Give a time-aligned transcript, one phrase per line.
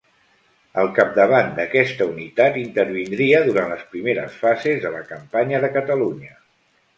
[0.83, 6.35] Al capdavant d'aquesta unitat intervindria durant les primeres fases de la campanya de Catalunya.